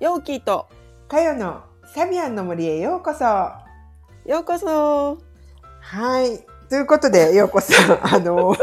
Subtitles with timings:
[0.00, 0.66] ヨーキーと
[1.08, 1.62] かよの
[1.94, 3.22] サビアンの森へようこそ。
[4.24, 5.18] ようこそ。
[5.80, 6.40] はい。
[6.70, 8.56] ということで、ようこさん、 あの、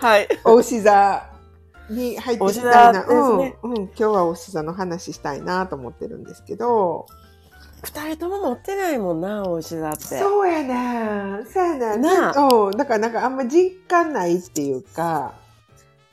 [0.00, 0.28] はい。
[0.44, 1.30] お牛座
[1.88, 3.04] に入っていきたいな。
[3.04, 3.76] ねうん、うん。
[3.82, 7.06] 今日はお牛座の話したいなと思ってるんですけど。
[7.84, 10.18] 二人とも持ってないもんな、お牛座って。
[10.18, 11.40] そうやな。
[11.46, 11.96] そうやな。
[11.98, 12.76] なあうん。
[12.76, 15.34] だからなんかあんま実感ないっていうか。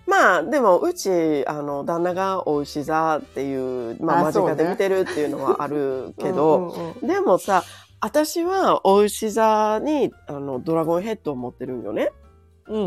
[0.07, 7.63] まあ、でも、うち、あの、旦那がお牛座っていう、まあ、間近で見てるっていうのはあるけど、うんうんうんでもさ、
[7.99, 12.11] 私はお牛座に、あの、ドラゴンヘッドを持ってるんよね。
[12.67, 12.79] う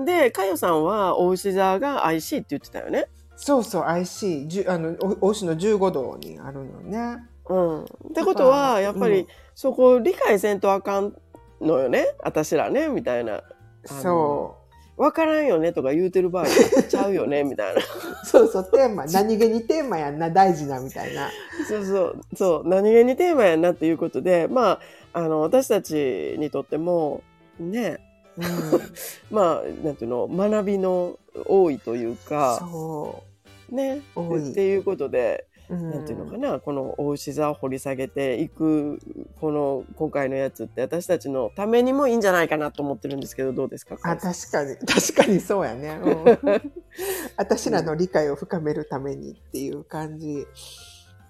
[0.00, 0.04] ん。
[0.04, 3.08] で、かよさんはお牛座が IC って言ってたよね。
[3.36, 7.18] そうそう、IC、あの、おお牛の15度にあるのね。
[7.48, 7.84] うん。
[7.84, 11.14] ってことは、やっぱり、うんそこ理解せんとあかん
[11.60, 12.06] のよね。
[12.22, 13.42] 私らね、みたいな。
[13.84, 14.56] そ
[14.96, 16.46] わからんよねとか言うてる場合
[16.88, 17.80] ちゃうよねみたいな。
[17.80, 17.84] う。
[18.24, 21.30] そうそう、テーマ、何気にテーマやんな、大事なみたいな。
[21.68, 24.80] そうそう、そう、何気にテーマやなっていうことで、ま
[25.12, 27.22] あ、あの、私たちにとっても、
[27.58, 27.98] ね、
[28.36, 28.44] うん。
[29.30, 33.22] まあ、なんていうの、学びの多いというか、そ
[33.70, 35.48] ね、多いっていうことで、う。
[35.48, 38.98] うんなんていうのかな、このお牛座を掘り下げていく、
[39.40, 46.00] この今回のやつって私たちのためにもいいんじゃないかなと思ってるんですけど、どうですかあ、確かに、 確かにそうやね。
[46.02, 46.72] うん、
[47.36, 50.46] 私らの理解を深めるためにっていう感じ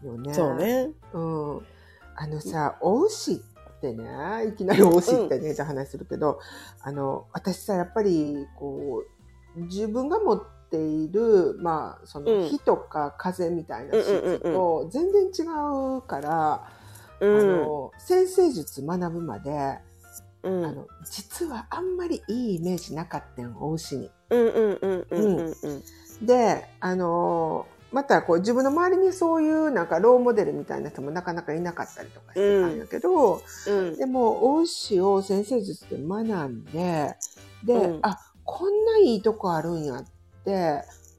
[0.03, 0.35] よね。
[0.35, 0.57] そう。
[0.57, 0.91] ね。
[1.13, 1.67] うん。
[2.17, 3.37] あのさ、お牛っ
[3.81, 4.05] てね、
[4.49, 6.41] いきなりお牛ってね、じゃあ話するけど、
[6.83, 9.05] あの、私さ、やっぱり、こ
[9.57, 12.25] う、自分が持っている、まあ、そうん。
[12.43, 15.43] の火とか風みたいな質と全然違
[15.99, 16.67] うから、あ
[17.21, 17.49] うん。
[17.49, 19.79] の、先生術学ぶまで、
[20.43, 20.65] うん。
[20.65, 24.11] あの、実はあんまりいいイメージなかったん、お牛に。
[26.23, 33.97] で、あのーまたこう自分の周りにそういうなんかローモデルみたいな人もなかなかいなかったりとかしてたんやけど、うん。
[33.97, 37.15] でも、お牛を先生術で学んで、
[37.63, 37.99] で、うん。
[38.03, 40.11] あ、こんないいとこあるんやって、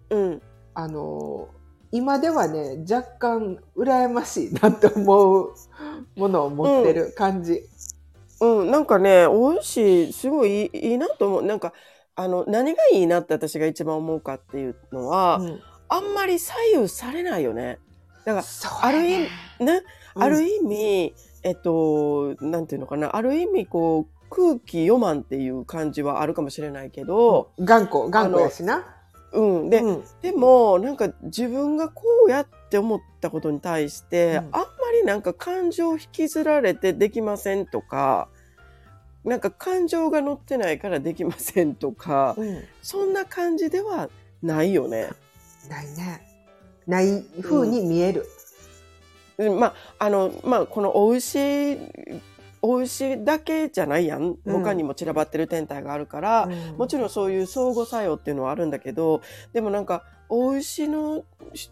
[0.09, 0.41] うん。
[0.73, 1.55] あのー
[1.91, 5.53] 今ではね、若干羨ましいなって思う
[6.19, 7.63] ものを持ってる感じ。
[8.41, 11.41] うん、なんかね、美味しい、すごいいいなと思う。
[11.43, 11.71] なんか、
[12.15, 17.77] あの、何がいいなって私が一番思うかっていうのは、うんあんまり左右されないよね。
[18.25, 18.45] だから、
[18.81, 19.83] ある意味、ね、
[20.15, 21.13] うんある意味、
[21.43, 28.94] えっと、なんていうのかな、ある意味、こう、空気読まんっていう感じはあるかもしれないけど、頑固、頑固やしな。
[29.35, 29.69] うん。
[29.69, 34.57] で、うんでも、なんか自分がこうやって思ったことに対して、うんあんま
[34.93, 38.29] りなんか感情引きずられてできませんとか、
[39.23, 44.09] なんか感情が乗ってないからできませんとか、うんそんな感じでは
[44.41, 45.09] ないよね。
[45.69, 46.21] ないね。
[46.87, 48.25] ない風に見える。
[49.37, 51.77] うんまあ、あの、まあ、このお牛、
[52.65, 54.37] お牛だけじゃないやん。
[54.45, 59.21] うん他にも散らばってる天体があるから、もちろんそういう相互作用っていうのはあるんだけど、
[59.53, 61.23] でもなんか、お牛の、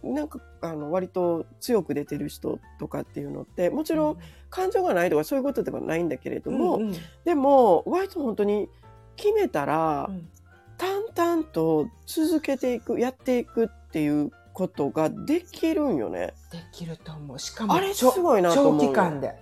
[0.04, 4.18] なんか、あの、割と強く出てる人とかっていうのって、もちろん
[4.50, 8.70] 感情がないとかそういうことではないんだけれども、うんうんでも、割と本当に
[9.16, 10.30] 決めたら、うん
[10.78, 16.34] 淡々と続けていく、やっていくっていうことができるんよね。
[16.52, 17.40] できると思う。
[17.40, 19.36] しかもあれすごいなと思う長期間で。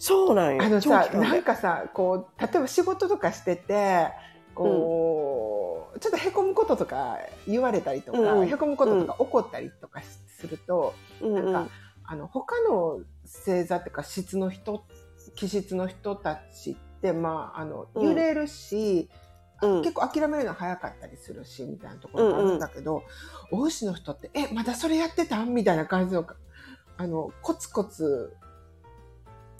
[0.00, 0.62] そうなんよ。
[0.62, 4.08] あのさなんかさ、こう、例えば仕事とかしてて、
[4.54, 8.48] こう、ちょっとへこむこととか言われたりとか、うん。
[8.48, 11.52] へこむこととか怒ったりとかすると、うんうん。
[11.52, 11.72] なんか
[12.04, 14.84] あの、他の星座っていうか質の人、
[15.34, 18.08] 気質の人たちって、まあ、あの、うん。
[18.08, 19.10] 揺れるし、
[19.60, 19.82] うん。
[19.82, 23.02] 結構諦めるの早かったりするしみたいなところがあるんだけど、
[23.52, 26.26] お牛の人って「えまだそれやってたん?」みたいな感じの
[26.96, 28.34] あのコツコツ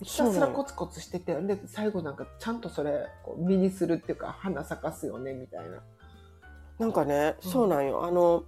[0.03, 5.83] ひたすらコツコツしててで最後なんかちゃんとそれこう身にするっていうか花咲かすよねみたいな。
[6.79, 7.51] なんかね、うん。
[7.51, 8.05] そうなんよ。
[8.07, 8.45] あの、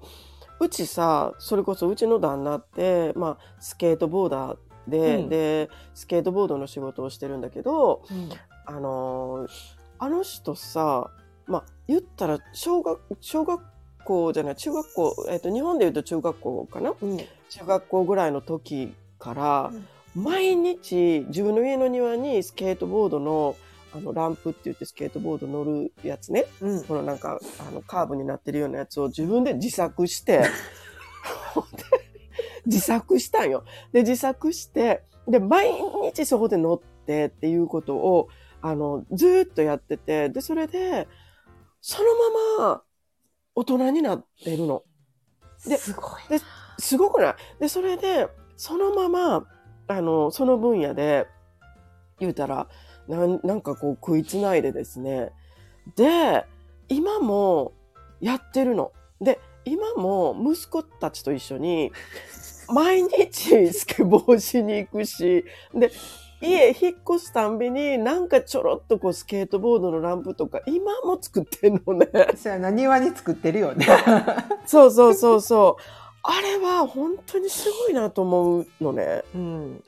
[0.59, 4.59] うちさ、それこそうちの旦那って、まあ、スケートボーダー
[4.89, 5.29] で、うん。
[5.29, 8.31] で、スケートボードの仕事をしてるんだけど、うん。
[8.65, 9.51] あのー
[9.99, 11.11] あの人さ、
[11.47, 13.63] まあ、言ったら、小学、小学
[14.05, 16.95] 校じゃない、中学校、えっ、と、日本で言うと中学校かな？
[17.01, 17.19] うん。
[17.51, 19.73] 中学校ぐらいの時から、
[20.15, 23.57] 毎日自分の家の庭にスケートボードの
[23.95, 26.47] あのランプって言ってスケートボード乗るやつね。
[26.63, 30.45] うんこのなんかあのカーブになってるようなやつを自分で自作して、
[32.65, 33.65] 自作したんよ。
[33.93, 35.71] で、自作して、で、毎
[36.15, 38.29] 日そこで乗ってっていうことを、
[38.63, 41.07] あの、ずーっとやってて、で、それで、
[41.81, 42.09] その
[42.59, 42.83] まま
[43.55, 44.85] 大人になってるの。
[45.67, 46.41] ですごいで
[46.79, 47.35] すごくない？
[47.61, 49.47] で、それで、そのまま、
[49.89, 51.27] あの、その分野で、
[52.19, 52.69] 言うたら、
[53.09, 55.33] なんなんかこう食いつないでですね。
[55.97, 56.45] で、
[56.89, 57.73] 今も
[58.21, 58.93] やってるの。
[59.21, 61.93] で、今も息子たちと一緒に、
[62.73, 65.45] 毎日スケボーしに行くし、
[65.75, 65.91] で、
[66.41, 72.09] 家引っ越すたんびになんかちょろっとこうスケートボードのランプとか今も作ってんのね。
[72.37, 73.87] そうやな、庭に作ってるよね。
[74.67, 76.02] そうそうそうそう。
[76.23, 79.23] あれは本当にすごいなと思うのね。
[79.35, 79.83] うん。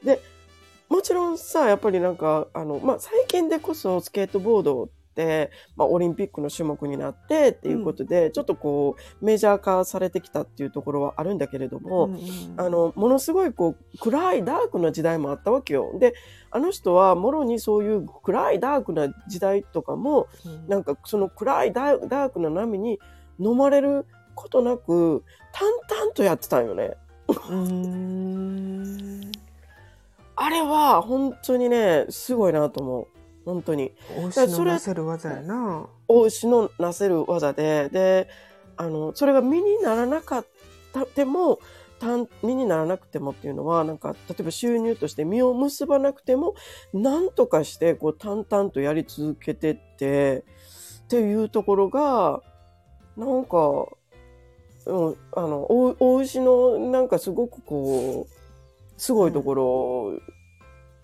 [0.88, 12.10] もちろんさ、やっぱりなんか、あの、まあ、最近でこそスケートボードって、まあ、オリンピックの種目になってっていうことで、ちょっとこう、メジャー化されてきたっていうところはあるんだけれども、
[12.56, 15.96] あの、ものすごいこう、暗いダークな時代もあったわけよ。
[15.98, 16.14] で、
[16.50, 22.98] あの人はもろにそういう暗いダークな時代とかも、うん、なんかその暗いダークな波に
[23.38, 25.83] 飲まれることなく、淡々
[26.14, 26.96] とやってたんよね。
[27.28, 29.32] うーん。
[30.36, 33.06] あれは本当にね、すごいなと思う。
[33.44, 33.92] 本当に。
[34.16, 35.86] 推しのなせる技やな。
[36.08, 38.28] 大牛のなせる技で、で、
[38.76, 40.46] あの、それが身にならなかっ
[40.92, 41.60] たでも、
[42.00, 46.54] 単身にならなくてもっていうのは、なんか、例えば収入として身を結ばなくても、
[46.92, 50.44] なんとかして、こう、淡々とやり続けてって、
[51.04, 52.42] っていうところが、
[53.16, 53.86] なんか、
[54.86, 60.20] うん、あの、大大牛の、なんかすごくこう、すごいところ、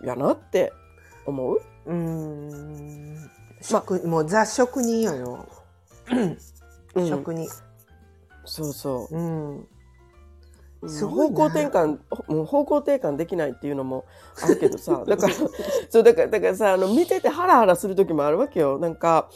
[0.02, 0.72] やなって
[1.26, 1.60] 思う？
[1.86, 3.30] うーん。
[3.60, 5.46] 職もうザ職人やよ。
[6.94, 7.48] うん職人。
[8.44, 9.16] そうそう。
[9.16, 9.68] うん。
[10.88, 11.98] すすごいね方向転換、
[12.28, 14.06] もう方向転換できないっていうのも
[14.42, 15.34] あるけどさ、 だから、
[15.90, 18.78] そう、だから、だからさ、あの、見ててハラハラする時もあるわけよ。
[18.78, 19.28] なんか、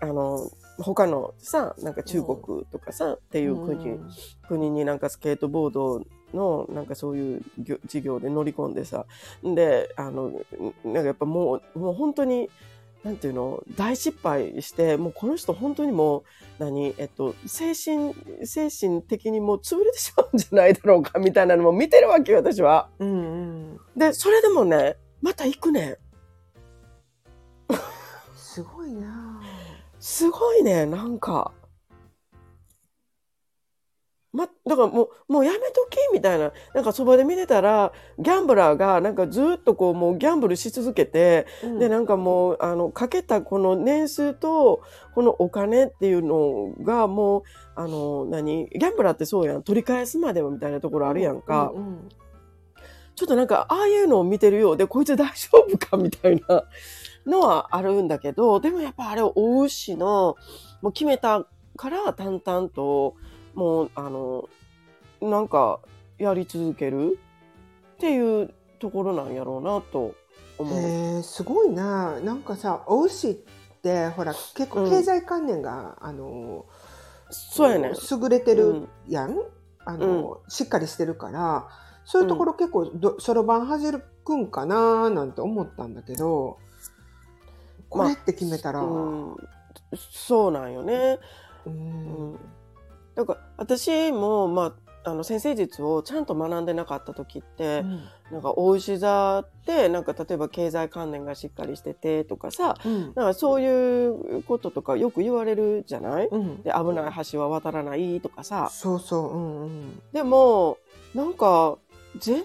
[0.00, 3.98] あの、他のさ、なんか中国とかさ、っていう国、
[4.46, 6.02] 国になんかスケートボード
[6.32, 9.06] のなんかそういう業事業で乗り込んでさ、
[9.42, 10.32] で、あの、
[10.84, 12.48] なんかやっぱもう、もう本当に、
[13.04, 16.22] なんていうの、大失敗して、もうこの人本当にもう、
[16.58, 18.14] 何、えっと、精神、
[18.44, 22.88] 精神的にもう潰れてしまうんじゃないだろうか、みたいなのも見てるわけよ、私は。
[22.98, 23.14] うんう
[23.74, 23.80] ん。
[23.96, 25.96] で、それでもね、また行くねん。
[28.36, 29.17] すごいな
[30.08, 31.52] すごいね、なんか。
[34.32, 36.50] ま、だからもう、もうやめときみたいな。
[36.74, 44.80] なんかそばで見てたら、ギャンブラーがなんかずっとこうもうギャンブルし続けて、うんで、なんかもう、あの、かけたこの年数と、
[45.14, 47.42] このお金っていうのがもう、
[47.76, 49.62] あの、何ギャンブラーってそうやん。
[49.62, 51.70] 取り返すまではみたいなところあるやんか。
[51.74, 52.08] うんうん
[53.14, 56.62] ちょっとなんか、ああいうのを見てるようで、こいつ大丈夫かみたいな
[57.28, 60.36] のはあるんだけど、でもやっぱあれを大牛の、
[60.82, 61.46] もう決めた
[61.76, 63.14] から淡々と、
[63.54, 64.48] もう、あの、
[65.20, 65.80] なんか、
[66.18, 67.18] やり続ける
[67.96, 70.14] っていうところなんやろうなと
[70.58, 71.22] 思う。
[71.22, 72.18] すごいな。
[72.20, 73.34] なんかさお牛っ
[73.82, 76.66] てほら結構経済観念が、あの
[77.30, 77.90] そうやね。
[77.90, 77.92] ん。
[77.92, 79.36] 優れてるやん、
[79.84, 81.68] あの、しっかりしてるから。
[82.04, 86.58] そういうところ結構どそろばんはじるくんかななんて思ったんだけど
[87.90, 89.36] これって決めたら、うん、
[90.12, 91.18] そうなんよね。
[91.66, 92.32] ううん。
[92.34, 92.38] ん。
[93.14, 94.74] だから、私も、ま
[95.04, 97.84] あ、あの、先生術をちゃんと学んでなかった時って、
[98.30, 103.02] なんか、大牛座って、なんか、例えば経済観念がしっかりしててとかさ、うん。
[103.04, 106.28] なんかそういうこととかよく言われるじゃない？
[106.30, 106.62] うん。
[106.62, 108.68] で、危ない橋は渡らないとかさ。
[108.70, 110.02] そうそううんうん。
[110.12, 110.76] でも、
[111.14, 111.78] なんか、
[112.18, 112.44] 全然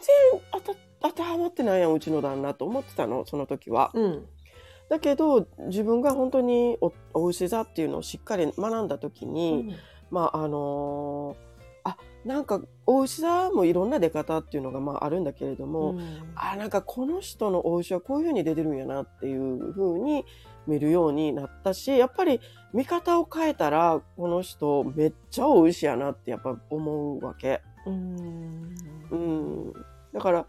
[0.54, 3.92] 当た当てはまってないやん、うちの旦那と思ってたの、その時は。
[3.94, 4.26] うん
[4.94, 9.76] だけど、自分が本当におお牛座っていうのをしっかり学んだ時に、
[10.12, 11.54] まあ、あのー
[11.86, 16.00] あ、なんか、お牛座もいろんな出方っていうのが、まあ、あるんだけれども、
[16.36, 20.26] あ、なんかこの人のお牛はこういう風に出てるんやなっていう風に
[20.68, 22.40] 見るようになったし、やっぱり
[22.72, 27.62] 見方を変えたら、この人めっちゃお牛やなってやっぱ思うわけ。
[27.86, 28.76] うん
[29.12, 29.74] うん。
[30.14, 30.46] だから、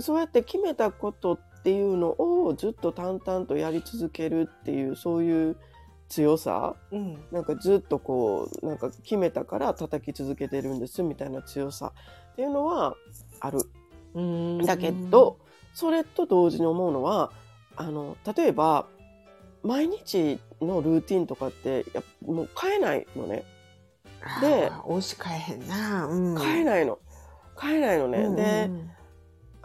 [0.00, 5.56] そうやって決めたことっていうのをずっと淡々とやり続けるっていう、そういう
[6.08, 11.92] 強さうんなんかずっとこう、なんか決めたから叩き続けてるんですみたいな強さ
[12.32, 12.96] っていうのは
[13.40, 13.58] ある。
[14.14, 15.38] うんだけど、
[15.72, 17.32] それと同時に思うのは、
[17.76, 18.86] あの、例えば、
[19.62, 23.44] 毎日のルーティンとかって、やもう変えないのね。
[24.40, 26.98] でお牛買えへんな、うん、変えないの。
[27.60, 28.18] 変えないのね。
[28.18, 28.70] うんうんで、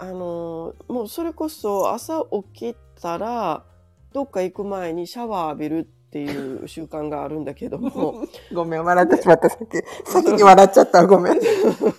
[0.01, 3.65] あの、もうそれこそ朝起きたら、
[4.13, 9.49] どっか行く前にシャワー浴びるっていう習慣があるんだけども、 ごめん笑ってしまった。
[9.49, 11.05] さっき先に笑っちゃった。
[11.05, 11.39] ごめん、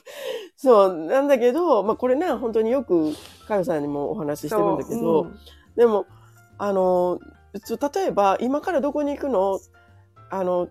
[0.56, 3.12] そう、なんだけど、まあこれね、本当によく、
[3.46, 5.24] かよさんにもお話ししてるんだけど、う。
[5.26, 5.38] ん
[5.76, 6.06] でも、
[6.56, 7.20] あの、
[7.52, 9.60] 例えば、今からどこに行くの？
[10.30, 10.68] あの、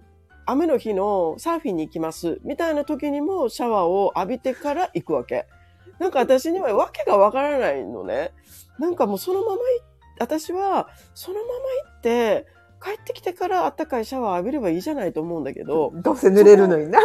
[0.47, 2.39] 雨の日のサーフィンに行きます。
[2.43, 5.45] みたいな時にもシャワーを浴びてから行くわけ。
[5.99, 8.31] なんか私には訳がわからないのね。
[8.77, 9.57] なんかもうそのままい、
[10.19, 11.53] 私はそのまま
[11.91, 12.47] 行って、
[12.81, 16.99] 帰ってきてからあったかいシャワー浴びればいいじゃないと思うんだけど、どうせ濡れるのにな。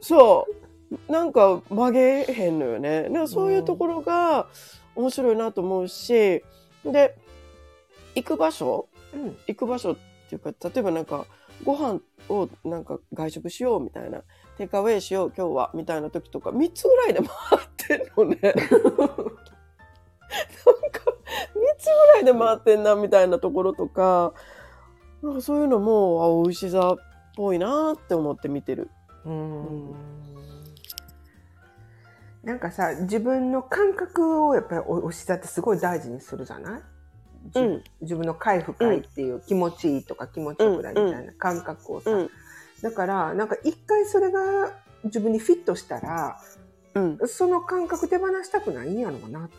[0.00, 1.12] そう。
[1.12, 3.08] なんか曲げへんのよね。
[3.08, 4.48] なんかそういうところが
[4.94, 6.44] 面白いなと思うし、
[6.84, 7.16] で、
[8.14, 9.96] 行く場所うん行く場所っ
[10.28, 11.26] ていうか、例えばなんか、
[11.64, 14.22] ご飯をなんか外食しようみたいな、
[14.56, 18.38] テイクアウェイしよう今日はみたいな時とか、3つぐらいで回ってんのね。
[18.42, 19.14] なんか、3
[21.78, 24.32] つぐらいで回ってんなみたいなところとか、
[25.22, 26.96] なんかそういうのも、あ、美味しさっ
[27.36, 28.90] ぽいなって思って見てる。
[29.24, 29.94] うん
[32.42, 36.80] なんかさ自分の感覚をやっぱりおおしさってすごい大事にするじゃない、
[37.52, 37.84] じうん。
[38.00, 42.30] 自分の快不快っていう気持ちいいとか気持ちよくないみたいな感覚をさ、うん。
[42.82, 44.72] だからなんか一回それが
[45.04, 46.40] 自分にフィットしたら
[46.94, 47.18] うん。
[47.26, 49.54] その感覚手放したくないんやろうなって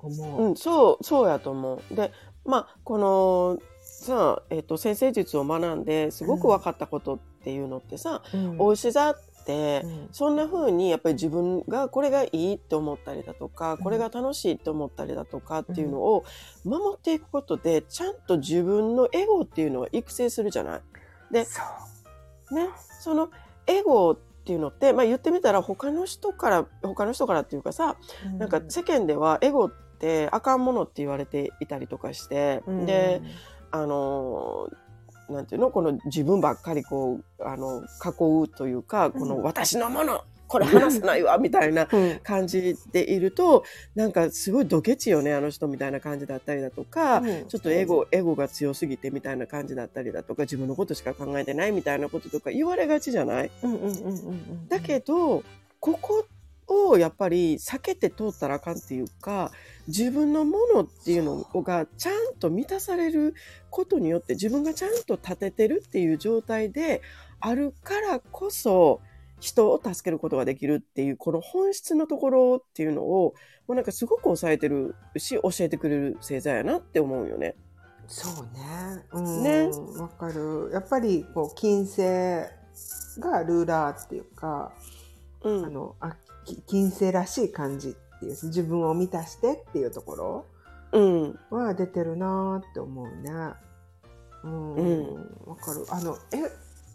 [0.00, 0.48] 思う。
[0.48, 1.94] うん、そう、そうやと思う。
[1.94, 2.12] で、
[2.44, 16.24] まあ、この、さ、えっ、と、先生術を学んで、すごく分かったことっていうのってさ、うんお牛座って、うんそんな風にやっぱり自分がこれがいいって思ったりだとか、これが楽しいって思ったりだとかっていうのを
[16.64, 20.80] 守っていくことで、ちゃんと自分のエゴっていうのは育成するじゃない。
[21.32, 21.60] でそ
[22.50, 22.68] うね、
[23.00, 23.30] その
[23.66, 27.96] エゴっていうのって、まあ言ってみたら他の人から、他の人からっていうかさ、
[28.38, 32.86] なんか世間ではエゴってあかんものって言われていたりとかして、うん。
[32.86, 33.22] で、
[33.70, 42.20] あのー、なんていうのこの自分ばっかりこう、あの、囲うというか、この私のもの、これ話せないわ、みたいなうん。
[42.22, 47.48] 感じでいると、なんかすごいドケチよね、あの人みたいな感じだったりだとか、うん。
[47.48, 53.50] ちょっとエゴ、エゴが強すぎてみたいな感じだったりだとか、自分のことしか考えてないみたいなこととか言われがちじゃない？
[53.62, 54.68] うんうんうんうんうん。
[54.68, 55.42] だけど、
[55.80, 56.26] ここ
[56.66, 59.50] をやっぱり避けて通ったらあかんっていうか、
[59.88, 63.34] 自分のものっていうのがちゃんと満たされる
[63.70, 67.02] ことによって自分がちゃんと立ててるっていう状態で
[67.40, 69.00] あるからこそ
[69.42, 73.34] 人を助けることができるっていうこの本質のところっていうのを
[73.66, 77.56] もうなんかすごく抑えてるし教えてくれる星座やなって思うよね。
[78.06, 79.04] そうね。
[79.12, 80.70] うん、ねわかる。
[80.72, 82.02] やっぱり、こう、金星
[83.20, 84.72] がルーラーっていうか、
[85.42, 85.64] うん。
[85.64, 90.46] あの、あ、き金星らしい感じっていう、自分を満たしてっていうところ
[90.92, 91.38] うん。
[91.50, 93.30] は出てるなーって思うね。
[94.44, 94.74] うん。
[94.74, 95.14] うん
[95.46, 95.86] わかる。
[95.88, 96.36] あの、え、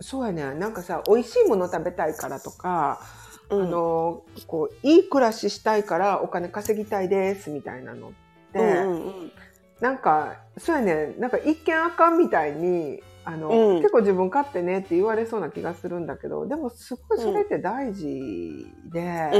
[0.01, 0.53] そうやね。
[0.55, 3.01] なんかさ、美味しいもの食べたいからとか、
[3.49, 3.61] うん。
[3.63, 8.11] あの、こう、いい暮らししたいからお金稼ぎたいですみたいなのっ
[8.53, 9.31] て、うんうんうん。
[9.79, 13.77] なんか、そうやね、なんか一見あかんみたいに、あの、うん。
[13.77, 19.31] 結構自分勝手ねって言われそうな気がするんだけど、でもすごいそれって大事で、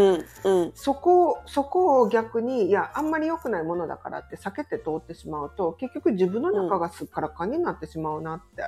[0.43, 0.71] うんうん。
[0.73, 8.63] そこ、そこを逆に、いや、あんまり良くないものだからって避けて通ってしまうと、結局自分の中がすっからかんになってしまうなって。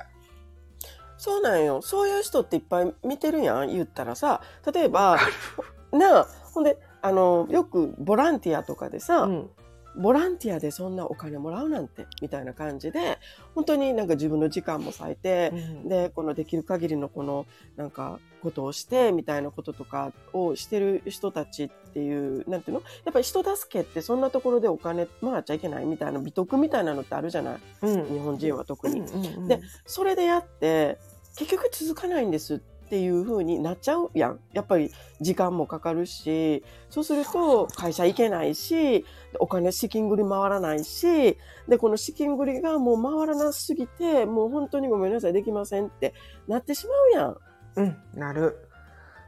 [1.20, 1.82] そうなんよ。
[1.82, 4.40] そういう人っていっぱい見てるやん、言ったらさ。
[4.72, 5.18] 例えば、
[5.92, 9.50] なあ、ほんで、あの、よくボランティアとかでさ、うん。
[9.96, 13.18] ボランティアでそんなお金もらうなんて、みたいな感じで、
[13.56, 15.52] 本当になんか自分の時間も割いて、
[15.84, 17.44] で、このできる限りのこの、
[17.76, 22.82] なんか、ことをして、みたいなこととかをしてる人たちっていう、なんていうの？
[23.04, 27.58] やっぱり人助けってそんなところでお金もらっちゃいけないみたいな美徳みたいなのってあるじゃない？
[27.82, 28.04] うん。
[28.06, 29.00] 日本人は特に。
[29.00, 30.98] うんで、それでやって、
[31.36, 32.58] 結局続かないんですっ
[32.90, 34.40] ていう風になっちゃうやん。
[34.52, 39.04] やっぱり時間もかかるし、そうすると会社行けないし、
[39.38, 46.14] お金資金繰り回らないし、で、この資金繰りがもう回らなすぎて、もう本当にごめんなさい、できませんって
[46.48, 47.36] なってしまうやん。
[47.76, 48.58] うん、なる。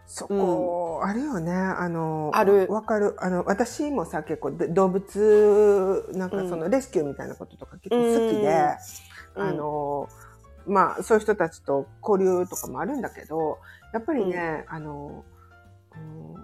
[0.06, 1.52] そこ、あるよね。
[1.52, 3.14] あの、あるわかる。
[3.18, 8.66] あの、私もさ、結構で動物、なんかそのレスキューみたいなこととか結構好きで、
[9.36, 10.08] うんあの、
[10.66, 13.58] まあ、そういう人たちと交流とかもあるんだけど、
[13.92, 15.24] やっぱりね、あの、
[15.94, 16.34] うん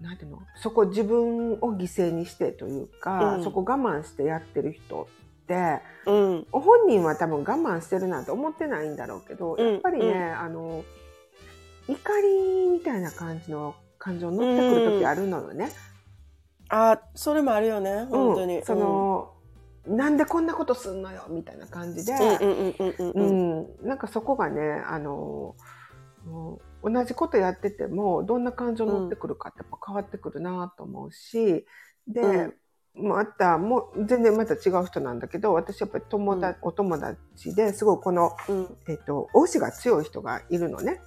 [0.00, 0.38] なんていうの？
[0.56, 3.44] そこ自分を犠牲にしてというか、うん。
[3.44, 5.02] そこ我慢してやってる人
[5.42, 6.46] って、うん。
[6.50, 9.72] 本人は多分我慢してるなんて思ってないんだろうけど、うん。
[9.72, 10.38] やっぱりね、うん。
[10.38, 10.84] あの
[11.86, 15.68] 怒りみたいな感じの感情乗ってくる時あるのよね。
[16.70, 18.60] あ、それもあるよね、本当に。
[18.60, 18.64] うん。
[18.64, 19.09] その、
[19.90, 23.84] なんでこんなことすんのよみたいな感じで、うん、うんうんうんうんううん。
[23.84, 25.56] んなんかそこがねあの
[26.82, 31.66] 同じことやっててもどんな感情乗ってくるかってやっぱ変わってくるなと思うし、
[32.06, 32.54] で、うん。
[32.92, 38.76] またもう全然また違う人なんだけど私やっぱり友達、お友達ですごいこの、うん。
[38.88, 41.00] えっと推しが強い人がいるのね、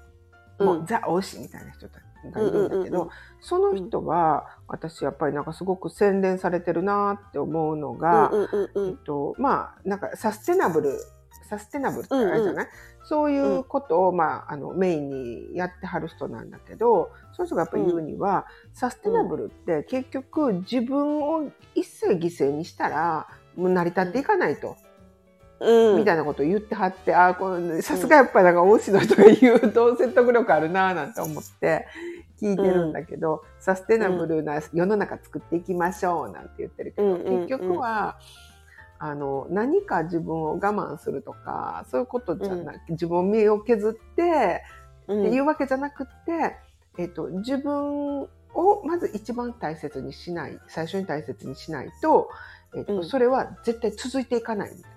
[0.60, 1.90] もうザ推しみたいな人
[2.32, 3.10] がいるんだけど、うんうんうんうん
[3.44, 8.90] その人は私やっぱりなんかすごく洗練されてるなって思うのが、うんうんうんうん。
[8.92, 10.98] えっと、まあ、なんかサステナブル、
[11.50, 12.68] サステナブルってあれじゃない、
[13.04, 23.28] そういうことを、まあ、あの、メインにやってはる人なんだけど、その人がやっぱり言うには、サステナブルって結局自分を一切犠牲にしたら、
[23.58, 24.76] もう成り立っていかないと、うん。
[25.98, 31.88] みたいなことを言ってはって、ああ、この、さすがやっぱりなんか、推しの人が言う と説得力あるなぁなんて思って
[32.42, 37.48] 聞いてるんだけど、サステナブルな世の中作っていきましょうなんて言ってるけど、うんうんうん。
[37.48, 38.18] 結局は、
[39.00, 44.64] あの、何か自分を我慢するとか、そういうことじゃなくて、自分を身を削って、
[45.08, 46.56] うん、っていうわけじゃなくって、
[46.98, 48.30] えっと、自分を
[48.86, 52.30] まず一番大切にしない、最初に大切にしないと、
[52.76, 53.06] えっとうん。
[53.06, 54.93] それは絶対続いていかないみたい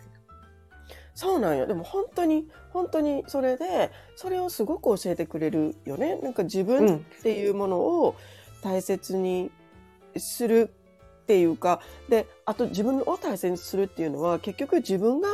[1.17, 1.67] そうなんよ。
[1.67, 6.17] でも本当に、本当にそれで、それをすごく教えてくれるよね。
[6.17, 6.65] なんか自な。
[6.65, 8.15] 分っていうものを
[8.63, 9.51] 大切に
[10.19, 10.71] する
[11.23, 11.81] っていうか、
[12.11, 15.29] で、あと自分を大切にするっていうのは、結局自分が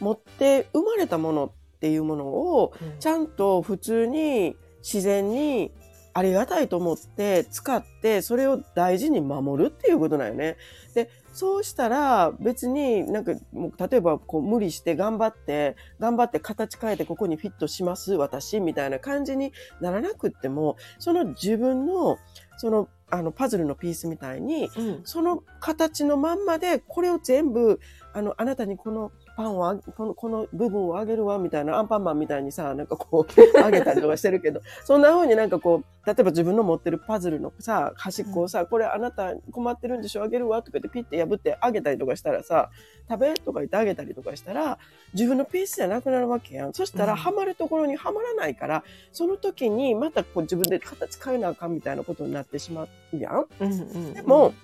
[0.00, 5.70] 持って生まれたものっていうものを、うんちゃんと普通に自然に
[6.14, 10.56] ありがたいと思って使ってそれを大事に守るっていうことなんよね。
[10.94, 19.52] でそうしたら別になんかもう例えばこう無理して頑張って頑張って形変えてここにフィットします私みたいな感じに
[19.82, 22.16] ならなくってもその自分の
[22.56, 25.00] そのあのパズルのピースみたいにうん。
[25.04, 27.78] その形のまんまで、これを全部、
[28.12, 42.70] あの、あなたにこのパンをこの、この部分をあげるわ、みたいな、アンパンマンみたいにさ、なんかこう、 あげたりとかしてるけど、そんな風になんかこう、例えば自分の持ってるパズルのさ、端っこをさ、これあなた困ってるんでしょあげるわ、とか言ってピッて破ってあげたりとかしたらさ、
[43.08, 44.78] 食べとか言ってあげたりとかしたら、
[45.12, 46.72] 自分のピースじゃなくなるわけやん。
[46.72, 53.46] そしたら、うんハマるところにはまらないから、その時にまたこう自分で形変えなあかんみたいなことになってしまうやん。
[53.60, 54.54] うんうんでも、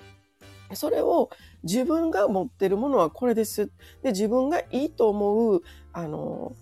[0.77, 1.31] それを
[1.63, 3.71] 自分が持ってるものはこれです。
[4.03, 6.55] で、自分がいいと思う、あの、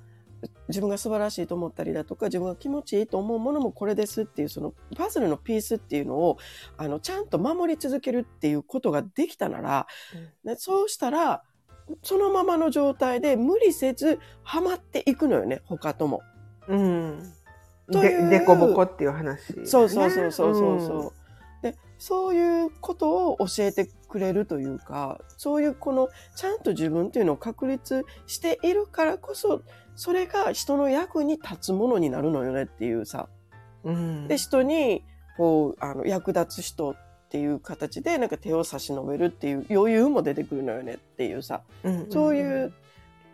[0.69, 6.39] 自分が素晴らしいと思ったりだとか、自分が気持ちいいと思うものもこれですっていう、そのパズルのピースっていうのを、
[6.77, 9.87] あの、ちゃんと守り続けるっていうことができたなら、
[10.45, 11.43] ね、そうしたら、
[12.03, 16.23] そのままの状態で無理せず、ハマっていくのよね、他とも。
[16.69, 17.33] うん。
[17.89, 19.67] で、でこぼこっていう話、ね。
[19.67, 21.13] そうそうそうそうそうそう。
[21.13, 21.20] で、
[22.01, 29.63] そういうことを教えてくれるというか、そういうこの、ちゃんと自分っていうのを確立しているからこそ、
[29.97, 33.29] それが人の役に立つものになるのよねっていうさ。
[33.85, 33.95] うん。
[33.95, 34.29] うん。
[34.29, 35.05] で、人に、
[35.37, 36.97] こう、あの、役立つ人っ
[37.29, 41.63] ていう形で、なんか手を差し伸べるっていう余裕も出てくるのよねっていうさ。
[41.85, 42.73] うんそういう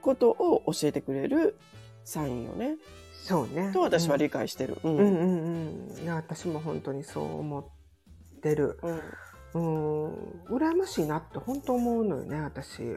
[0.03, 1.57] ことを教えてくれる
[2.05, 2.77] サインよね。
[3.23, 3.71] そうね。
[3.73, 4.79] と私は理解してる。
[4.83, 4.89] う。
[4.89, 6.03] うんんうんうん。
[6.03, 7.61] いや、私も本当にそう思
[8.37, 8.79] ってる。
[8.83, 10.07] うん。
[10.07, 10.13] うん。
[10.49, 12.83] 羨ましいなって本当思うのよね、私。
[12.83, 12.97] あの、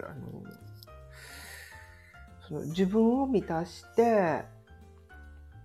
[2.48, 4.44] その自分を満たして、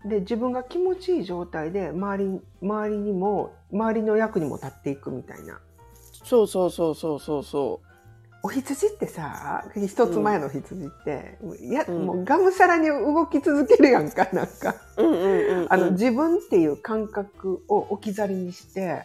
[0.05, 5.61] で、自分が気持ちいい状態で、周り、周りにも、周りの役にも立っていくみたいな。
[6.25, 7.87] そうそうそうそうそうそう。
[8.43, 14.77] お羊ってさ、一つ前の羊って、いや、うんもうがむしゃらに動き続けるやんか、なんか。
[14.99, 15.67] うんうんうんうん。
[15.71, 19.05] あの、自分っていう感覚を置き去りにして、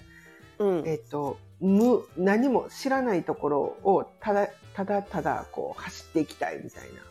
[0.60, 7.02] うん、えっと、無、何も知らないところをただ、ただただ、こう、走っていきたいみたいな。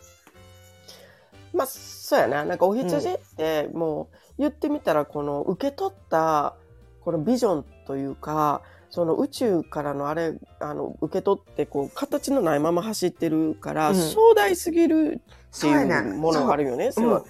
[1.53, 2.45] まあ、そうやな。
[2.45, 6.55] なんかお羊って、もう、言ってみたら、この受け取った、
[7.01, 15.21] このビジョンというか、その宇宙からのあれ、あの、受け取って、こう、形のないまま走ってるから、うん壮大すぎる
[15.55, 17.23] っていうものがあるよね、それは。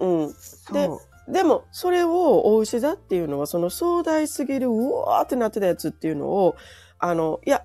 [0.00, 0.32] うん。
[0.32, 1.13] そう。
[1.28, 6.56] でも、それを、お牛座っていうのは、その壮大すぎる、うわーってなってたやつっていうのを、
[6.98, 7.64] あの、いや、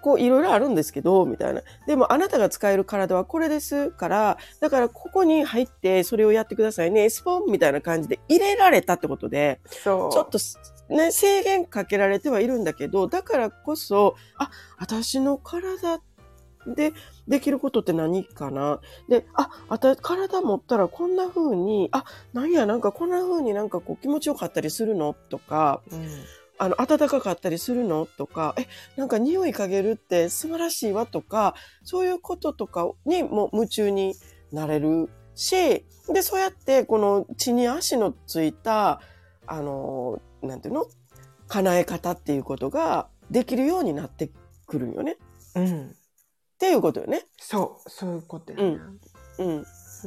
[0.00, 1.62] こういろいろあるんですけど、みたいな。
[1.86, 9.60] でもあなたが使える体はこれですから、だからここに入ってそれをやってくださいね、スポンみたいな感じで入れられたってことで。
[9.84, 10.38] ちょっと
[10.88, 16.00] ね、制限かけられてはいるんだけど、だからこそ、あ、私の体
[16.74, 16.92] で
[17.28, 18.80] できることって何かな？
[19.08, 25.14] で、あ、あた、体持ったらこんな風に、あ、なんや、なんかこんな風になんかこう気持ちよかったりするの？
[25.14, 26.08] とか、うん。
[26.58, 28.06] あの、暖かかったりするの？
[28.06, 31.06] とか、え、なんか匂い嗅げるって素晴らしいわ？
[31.06, 34.14] とか、そういうこととかにも夢中に
[34.52, 39.00] なれるし、で、そうやって、この地に足のついた、
[39.46, 40.86] あの、なんていうの？
[41.48, 44.30] 叶え方っていうことができるようになって
[44.66, 45.16] くるんよね。
[45.54, 45.94] うん。
[46.56, 47.26] っていうことよね。
[47.38, 48.78] そう、そういうことやね。
[49.38, 49.64] うん。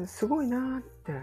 [0.08, 1.14] すごいなーって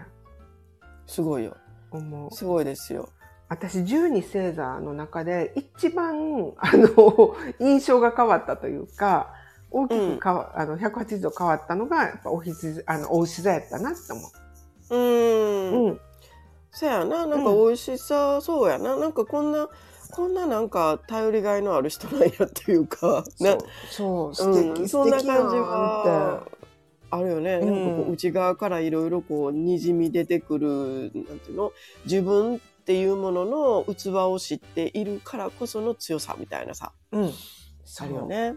[1.05, 1.57] すごいよ。
[1.91, 2.31] 思う。
[2.31, 3.09] すごいですよ。
[3.49, 9.33] 私、十二星座の中で一番、あの、 印象が変わったというか、
[9.69, 14.21] 大きく変わ、あの、180度変わったのが、やっぱおひつ、あの、お牛座やったなって思
[14.91, 15.73] うーん。
[15.73, 15.87] う。
[15.87, 15.99] うん。
[16.71, 18.95] そやな、なんか美味しさ、そうやな。
[18.97, 19.67] なんかこんな、
[20.11, 23.57] こんななんか頼りがいのある人なんやっていうか、な
[23.89, 26.47] そう、そう、素敵、うん、そんな感じは。
[27.09, 27.55] あるよね。
[27.55, 31.71] うんなんかこう内側からいろいろこうにじみ出てくる、なんていうの？
[32.03, 37.31] 自分っていうものの器を知っているからこその強さみたいなさ、うん。
[38.01, 38.55] あるよね。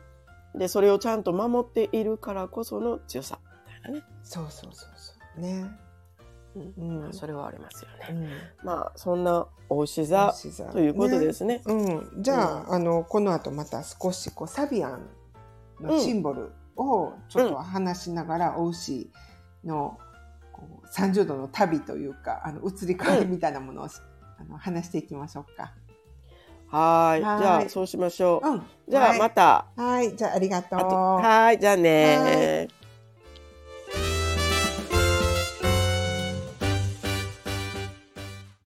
[0.57, 4.05] で、それをちゃんと守っているからこその強さみたいなね。
[4.25, 5.41] そうそうそうそう。
[5.41, 5.71] ね。
[6.57, 7.13] うんうん。
[7.13, 8.21] それはありますよね。
[8.63, 8.67] うん。
[8.67, 10.35] まあ、そんなお牛座
[10.73, 11.63] ということですね。
[11.67, 15.09] うん、じゃあ,、あのこの後また少しこうサビアン
[15.81, 19.11] のシンボルをちょっと話しながら、お牛
[19.65, 19.99] の
[20.53, 25.73] こう30度の旅というかあの移り変わりみたいなものを、あの話していきましょうか。
[26.69, 27.21] はーい。
[27.21, 28.49] じゃあ、そうしましょう。
[28.49, 29.67] うん、じゃあ、また。
[29.77, 30.79] はい、はい、じゃあありがとう。
[30.79, 31.61] はーい。
[31.61, 32.80] じゃあねー。